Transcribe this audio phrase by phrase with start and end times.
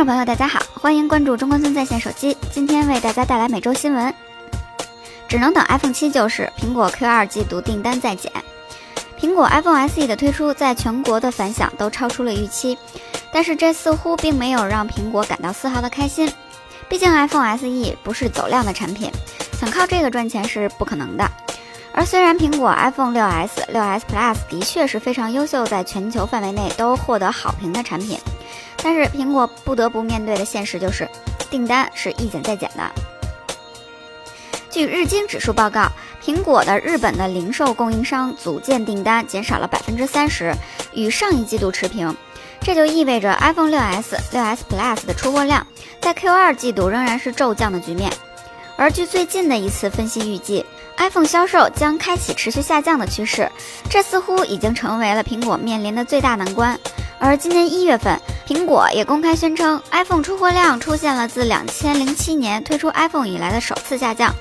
[0.00, 2.34] 众朋友，大家好，欢迎关注中关村在线手机。
[2.50, 4.14] 今天为大家带来每周新闻。
[5.28, 8.32] 只能等 iPhone 七就是，苹果 Q 二季度订单再减。
[9.20, 12.78] 苹果 iPhone SE 的推出，在全国的反响都超出了预期，
[13.30, 16.32] 但是这似乎并没有让苹果感到丝毫的开心。
[16.88, 19.12] 毕竟 iPhone SE 不是走量的产品，
[19.60, 21.30] 想靠这个赚钱是不可能的。
[21.92, 28.18] 而虽然苹果 iPhone 6s、6s Plus 的确是非常优秀，在全球范围内都获得好评的产品，
[28.82, 31.08] 但是苹果不得不面对的现实就是，
[31.50, 32.90] 订单是一减再减的。
[34.70, 35.88] 据日经指数报告，
[36.24, 40.54] 苹果的日本的零售供应商组件订单减少了百分之三十，
[40.94, 42.16] 与上一季度持平。
[42.62, 45.66] 这就意味着 iPhone 6s、6s Plus 的出货量
[46.00, 48.12] 在 Q 二季度仍然是骤降的局面。
[48.76, 50.64] 而据最近的一次分析预计
[50.98, 53.50] ，iPhone 销售将开启持续下降的趋势，
[53.88, 56.78] 这似乎已经成为了苹果面临的最大难关。
[57.20, 58.18] 而今年一月份，
[58.48, 64.34] 苹果也公开宣称，iPhone 出货量出现了自两千零七年推出 iPhone 以来的首次下降。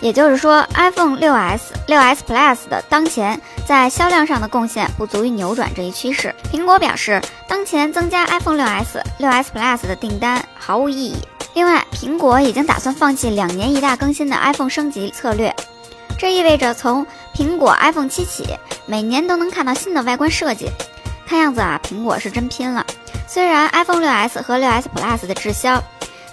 [0.00, 6.34] 也就是说，iPhone 6s、6s Plus 的当前在销量上的贡献不足以扭转这一趋势。
[6.50, 11.16] 苹果表示，当前增加 iPhone 6s、6s Plus 的订单毫无意义。
[11.54, 15.54] 另外，苹果已经打算放弃两年一大更新的 iPhone 升级策略，
[16.18, 20.70] 这意味着从苹果 iPhone 七起，每年都能看到新的外观设计。
[21.32, 22.84] 看样子啊，苹果是真拼了。
[23.26, 25.82] 虽然 iPhone 6s 和 6s Plus 的滞销，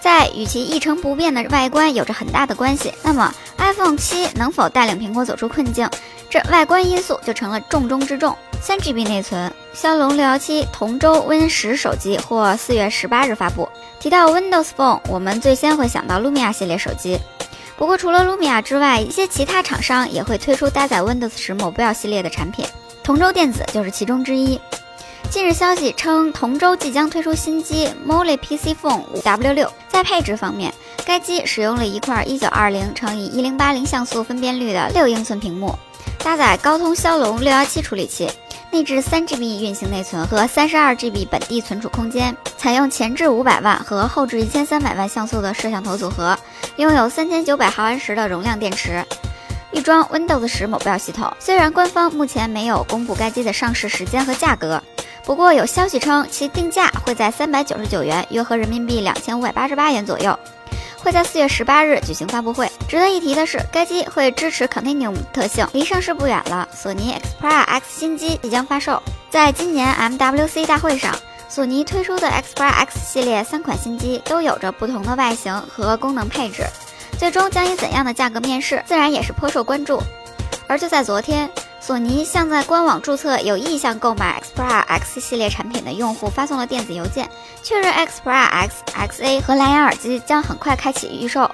[0.00, 5.88] 在与其一成不变的外观有着很大的关系，那么 iPhone 七能否带领苹果走出困境，
[6.28, 8.36] 这外观因素就成了重中之重。
[8.60, 13.68] 三 GB 内存，骁龙六幺七同周 Win 十手机或四月十八日发布。
[14.00, 17.20] 提到 Windows Phone，我们最先会想到 Lumia 系列手机。
[17.76, 22.66] 不过除了 Lumia 之外，一些其他厂商也会推出搭载 Windows 十 Mobile 系列的产品，
[23.04, 24.60] 同洲电子就是其中之一。
[25.30, 29.70] 近日消息称，同洲即将推出新机 Molly PC Phone 5W 六。
[29.86, 30.72] 在配置方面，
[31.04, 35.78] 该机使用了一块一九二零乘以一零八零像素分辨率的六英寸屏幕，
[36.24, 38.30] 搭载高通骁龙六幺七处理器。
[38.70, 46.38] 内置三 GB 运行内存和三十二 GB 本地存储空间，采用前置五百万和后置一千三百万像素的摄像头组合，
[46.76, 49.04] 拥有三千九百毫安时的容量电池，
[49.72, 51.30] 预装 Windows 十某标系统。
[51.38, 54.82] 虽然官方目前没有公布该机的上市时间和价格，
[55.28, 60.34] 不过有消息称其定价会在三百九十九元，约合人民币两千五百八十八元左右。
[60.96, 62.66] 会在四月十八日举行发布会。
[62.88, 66.66] 值得一提的是，该机会支持 Continuum 特性，离上市不远了。
[66.74, 69.02] 索尼 Xperia X 新机即将发售。
[69.28, 71.14] 在今年 MWC 大会上，
[71.46, 76.64] 索尼推出的 Xperia X 系列三款新机都有着不同的外形和功能配置，
[77.18, 80.02] 最终将以怎样的价格面世，自然也是颇受关注。
[80.66, 81.50] 而就在昨天。
[81.80, 87.28] 索尼向在官网注册有意向购买 Xperia X 系列产品的用户发送了电子邮件，
[87.62, 91.50] 确认 Xperia X、XA 和蓝牙耳机将很快开启预售。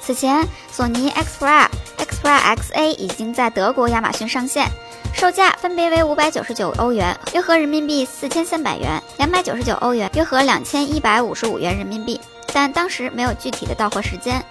[0.00, 1.68] 此前，索尼 Xperia、
[1.98, 4.68] Xperia XA 已经在德国亚马逊上线，
[5.14, 12.20] 售价分别为五百九十九欧元（约合人民币四千三百元）、两百九十九欧元（约合两千一百五十五元人民币），
[12.52, 14.44] 但当时没有具体的到货时间。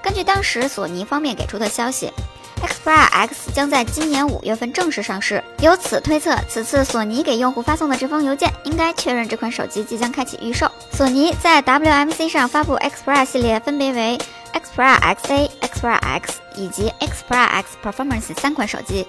[0.00, 2.12] 根据当时索尼方面给出的消息。
[2.60, 10.70] Xperia X 将在今年五月份正式上市，由此推测，此次索尼给用户发送的这封邮件应该确认这款手机即将开启预售。
[10.92, 14.18] 索尼在 WMC 上发布 Xperia 系列，分别为
[14.52, 19.06] Xperia XA、Xperia X 以及 Xperia X Performance 三款手机。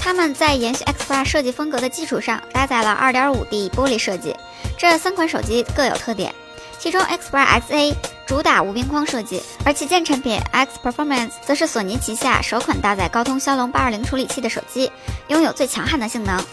[0.00, 4.36] 它们在延续 Xperia 设计风格的基础上，搭载了 2.5D 玻璃设计。
[4.78, 6.32] 这三款手机各有特点，
[6.78, 7.94] 其中 Xperia XA。
[8.26, 14.90] 主打无边框设计，而旗舰产品 X Performance 则是索尼旗下首款搭载高通骁龙八二零处理器的手机，
[15.28, 16.44] 拥有最强悍的性能。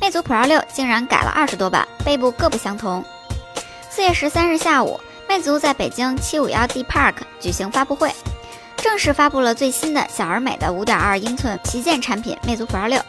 [0.00, 3.04] 魅族 Pro 六竟然改了二十多版，背部各不相同。
[3.90, 8.14] 四月十三日下午，魅族在北京七五幺 D Park 举行发布会，
[8.76, 13.00] 正式发布了最新的小而美的五点二英寸旗舰产品魅族 Pro 六。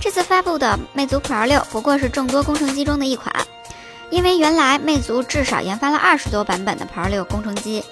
[0.00, 3.32] 这次发布的魅族 Pro 六不过是众多工程机中的一款。
[4.12, 7.82] 因为原来魅族至少研发了二十多版本的 Pro 六工程机，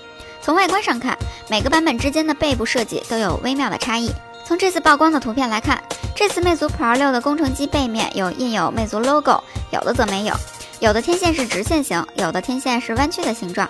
[0.43, 1.17] 从外观上看，
[1.49, 4.13] 每个版本之间的背部设计都有微妙的差异。
[4.45, 5.83] 从这次曝光的图片来看，
[6.15, 10.35] 这次魅族 Pro 六的工程机背面有印有魅族 logo，有的则没有，
[10.79, 13.67] 有的天线是直线型，有的天线是弯曲的形状。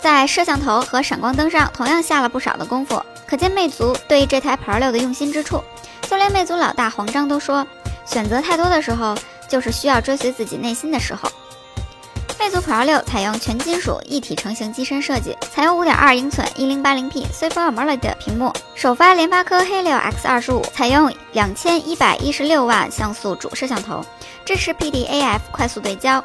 [0.00, 5.62] 在摄像头和闪光灯上同样下了不少的功夫，可见魅族对这台 Pro 六的用心之处。
[6.02, 7.64] 就连魅族老大黄章都说，
[8.04, 9.14] 选择太多的时候，
[9.48, 11.30] 就是需要追随自己内心的时候。
[12.40, 24.02] 魅族 Pro 六采用全金属一体成型机身设计，采用5.2英寸 1080p Super AMOLED 屏幕，首发联发科黑六 X 二十五，采用2116万像素主摄像头，
[24.42, 26.24] 支持 PDAF 快速对焦。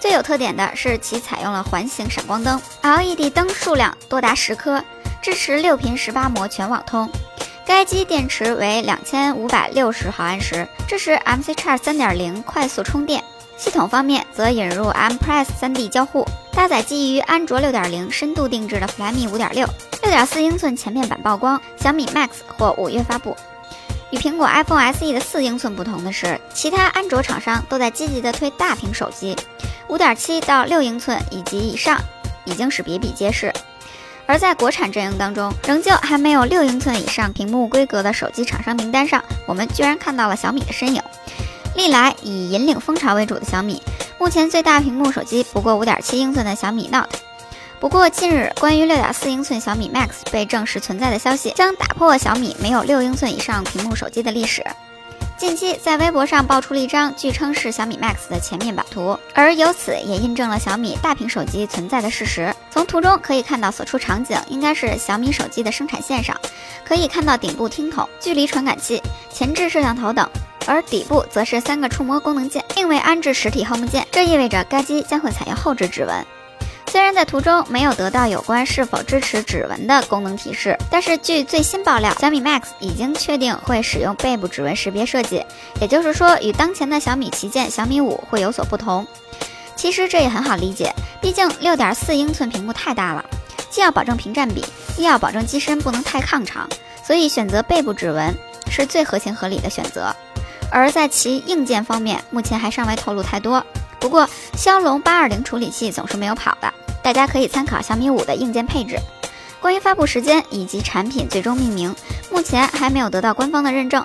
[0.00, 4.82] 最有特点的是其采用了环形闪光灯，LED 灯数量多达十颗，
[5.20, 7.06] 支持六频十八模全网通。
[7.66, 13.22] 该机电池为两千五百六十毫安时，支持 MC Charge 三点零快速充电。
[13.60, 19.68] 系统方面则引入 M Press 3D 交互，搭载基于安卓六点零深度定制的 Flyme 五点六，
[20.00, 21.60] 六点四英寸前面板曝光。
[21.76, 23.36] 小米 Max 或五月发布。
[24.10, 29.36] 与苹果 iPhone SE 的四英寸不同的是，其他安卓厂商都在积极的推大屏手机，
[29.88, 32.00] 五点七到六英寸以及以上
[32.46, 33.52] 已经是比比皆是。
[34.24, 41.02] 而在国产阵营当中，仍旧还没有六英寸以上屏幕规格的手机厂商名单上，我们居然看到了小米的身影。
[41.74, 43.82] 历来以引领风潮为主的小米，
[44.18, 47.08] 目前最大屏幕手机不过五点七英寸的小米 Note。
[47.78, 54.62] 不过近日关于六点四英寸小米 Max 被证实存在的消息，将打破小米没有六英寸以上屏幕手机的历史。
[55.38, 62.54] 近期在微博上爆出了一张据称是小米 Max 的前面板图，而由此也印证了小米大屏手机存在的事实。
[62.70, 66.38] 从图中可以看到，所处场景应该是小米手机的生产线上，
[66.84, 69.02] 可以看到顶部听筒、距离传感器、
[69.32, 70.28] 前置摄像头等，
[70.66, 76.24] 而底部则是三个触摸功能键，并未安置实体 Home 键，这意味着该机将会采用后置指纹。
[76.86, 85.44] 虽然在图中没有得到有关是否支持指纹的功能提示，但是据最新爆料，小米 Max 已经确定会使用背部指纹识别设计，
[85.80, 89.06] 也就是说与当前的小米旗舰小米五会有所不同。
[89.76, 93.24] 其实这也很好理解，毕竟六点四英寸屏幕太大了，
[93.70, 94.64] 既要保证屏占比，
[94.98, 96.68] 又要保证机身不能太抗长，
[97.04, 98.34] 所以选择背部指纹
[98.68, 100.12] 是最合情合理的选择。
[100.70, 103.64] 而在其硬件方面，目前还尚未透露太多。
[103.98, 106.72] 不过骁龙八二零处理器总是没有跑的。
[107.02, 108.98] 大家可以参考小米五的硬件配置。
[109.60, 111.94] 关于发布时间以及产品最终命名，
[112.30, 114.04] 目前还没有得到官方的认证。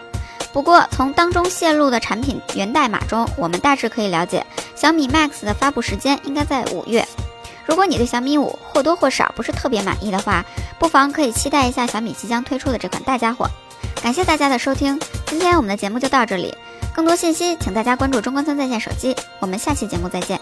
[0.52, 4.46] 不过从当中泄露的产品源代码中，我们大致可以了解，
[4.76, 7.06] 小米 Max 的发布时间应该在五月。
[7.66, 10.46] 如果你对小米五或多或少不是特别满意的话，
[10.80, 13.50] 不妨可以期待一下小米即将推出的这款大家伙。
[14.06, 16.56] 感谢大家的收听，今天我们的节目就到这里。
[16.94, 19.16] 更多信息，请大家关注中关村在线手机。
[19.40, 20.40] 我们下期节目再见。